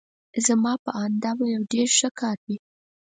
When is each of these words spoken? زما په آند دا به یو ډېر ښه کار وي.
زما 0.45 0.73
په 0.83 0.89
آند 1.03 1.15
دا 1.23 1.31
به 1.37 1.45
یو 1.53 1.61
ډېر 1.73 1.87
ښه 1.97 2.09
کار 2.19 2.37
وي. 2.45 2.57